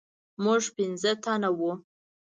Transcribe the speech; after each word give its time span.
موږ 0.43 0.63
پنځه 0.75 1.11
تنه 1.23 1.49
وو. 1.57 1.71